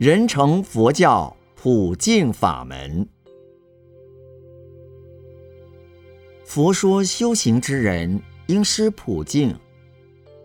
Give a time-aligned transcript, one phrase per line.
[0.00, 3.06] 人成佛教普净法门。
[6.42, 9.54] 佛说修行之人应施普净，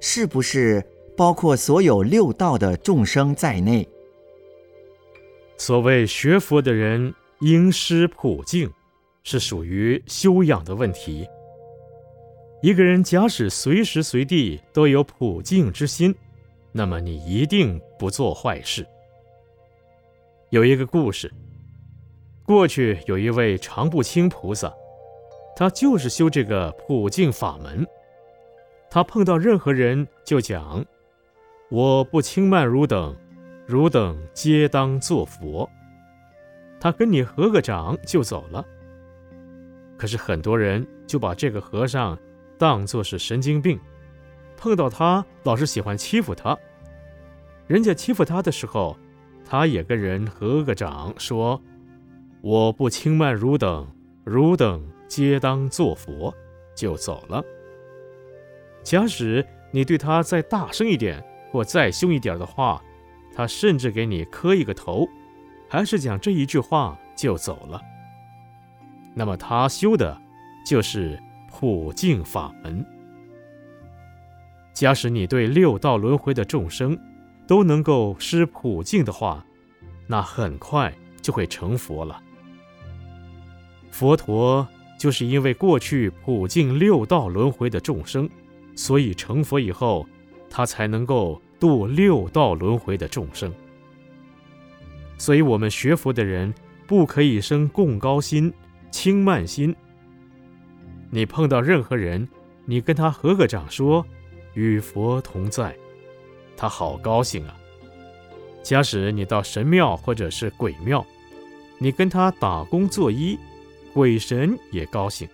[0.01, 3.87] 是不是包括所有六道的众生在内？
[5.55, 8.69] 所谓学佛的人应施普净，
[9.23, 11.25] 是属于修养的问题。
[12.61, 16.13] 一个人假使随时随地都有普净之心，
[16.73, 18.85] 那么你一定不做坏事。
[20.55, 21.29] 有一个故事，
[22.45, 24.73] 过去有一位常不轻菩萨。
[25.53, 27.85] 他就是修这个普净法门，
[28.89, 30.85] 他碰到任何人就讲
[31.69, 33.13] ：“我不轻慢汝等，
[33.67, 35.69] 汝等皆当作佛。”
[36.79, 38.65] 他跟你合个掌就走了。
[39.97, 42.17] 可是很多人就把这个和尚
[42.57, 43.77] 当作是神经病，
[44.55, 46.57] 碰到他老是喜欢欺负他。
[47.67, 48.97] 人家欺负他的时候，
[49.45, 51.61] 他也跟人合个掌说
[52.41, 53.87] ：“我不轻慢汝等，
[54.23, 56.33] 汝等。”皆当作佛，
[56.75, 57.41] 就走了。
[58.83, 62.81] 假使你对他再大声一点，或再凶一点的话，
[63.31, 65.07] 他甚至给你磕一个头，
[65.69, 67.79] 还是讲这一句话就走了。
[69.13, 70.19] 那么他修的
[70.65, 72.83] 就是普净法门。
[74.73, 76.99] 假使你对六道轮回的众生
[77.47, 79.45] 都能够施普净的话，
[80.07, 82.21] 那很快就会成佛了。
[83.91, 84.67] 佛陀。
[84.97, 88.29] 就是因为过去普净六道轮回的众生，
[88.77, 90.07] 所以成佛以后，
[90.49, 93.53] 他才能够度六道轮回的众生。
[95.17, 96.51] 所以，我们学佛的人
[96.87, 98.51] 不可以生共高心、
[98.89, 99.75] 轻慢心。
[101.09, 102.25] 你碰到任何人，
[102.63, 104.03] 你跟他合个掌，说
[104.55, 105.77] “与佛同在”，
[106.57, 107.55] 他好高兴啊。
[108.63, 111.05] 假使你到神庙或者是鬼庙，
[111.77, 113.37] 你跟他打工作揖。
[113.93, 115.25] 鬼神也高兴，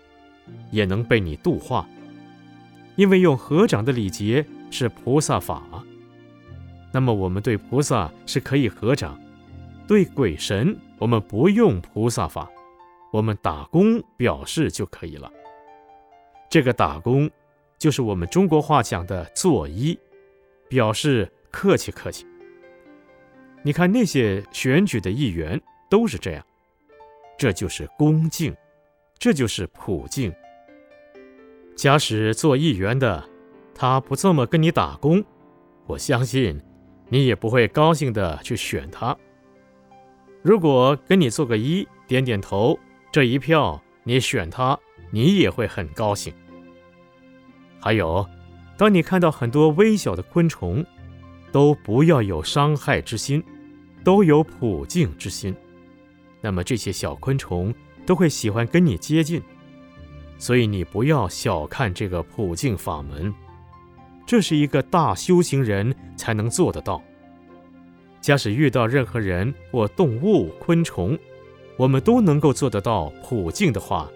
[0.70, 1.90] 也能被你度化，
[2.96, 5.64] 因为用合掌的礼节是菩萨法。
[6.92, 9.20] 那么我们对菩萨是可以合掌，
[9.88, 12.48] 对鬼神我们不用菩萨法，
[13.12, 15.32] 我们打工表示就可以了。
[16.48, 17.28] 这个打工
[17.80, 19.98] 就是我们中国话讲的作揖，
[20.72, 22.26] 表示客气客气。
[23.62, 25.60] 你看那些选举的议员
[25.90, 26.42] 都是这样。
[27.38, 28.56] 这就是恭敬，
[29.20, 30.34] 这就是普敬。
[31.76, 33.28] 假使做议员的，
[33.76, 35.22] 他不这么跟你打工，
[35.88, 36.58] 我相信
[37.10, 39.18] 你也不会高兴的去选他。
[40.42, 42.80] 如果跟你做个揖，点点头，
[43.12, 46.34] 这一票你选他，你也会很高兴。
[47.82, 48.26] 还有，
[48.82, 50.84] 当你看到很多微小的昆虫，
[51.52, 53.44] 都不要有伤害之心，
[54.04, 55.56] 都有普敬之心。
[56.42, 57.72] 那么这些小昆虫
[58.08, 59.40] 都会喜欢跟你接近，
[60.40, 63.32] 所以你不要小看这个普净法门，
[64.26, 67.00] 这是一个大修行人才能做得到。
[68.20, 71.16] 假使遇到任何人或动物、昆虫，
[71.78, 74.10] 我们都能够做得到普净的话，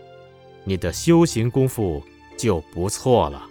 [0.63, 2.01] 你的修行功夫
[2.35, 3.47] 就不错了。